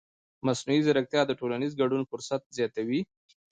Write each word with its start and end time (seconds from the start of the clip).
مصنوعي 0.45 0.79
ځیرکتیا 0.85 1.21
د 1.27 1.31
ټولنیز 1.39 1.71
ګډون 1.81 2.01
فرصت 2.11 2.41
زیاتوي. 2.57 3.01